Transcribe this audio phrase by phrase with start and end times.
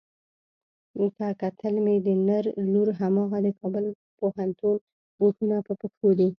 [1.17, 3.85] که کتل مې د نر لور هماغه د کابل
[4.19, 4.75] پوهنتون
[5.19, 6.29] بوټونه په پښو دي.